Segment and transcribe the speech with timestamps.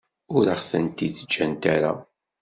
[0.35, 1.91] Ur aɣ-tent-id-ǧǧant ara.